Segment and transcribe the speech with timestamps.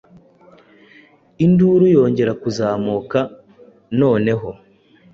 [1.45, 3.19] Induru yongeye kuzamuka
[3.99, 4.49] noneho